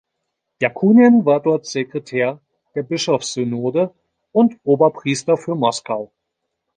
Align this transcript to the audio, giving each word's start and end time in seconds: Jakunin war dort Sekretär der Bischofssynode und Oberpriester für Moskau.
Jakunin 0.59 1.25
war 1.25 1.39
dort 1.39 1.67
Sekretär 1.67 2.39
der 2.73 2.81
Bischofssynode 2.81 3.93
und 4.31 4.57
Oberpriester 4.63 5.37
für 5.37 5.53
Moskau. 5.53 6.11